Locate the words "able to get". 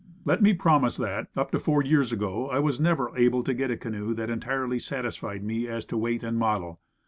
3.15-3.69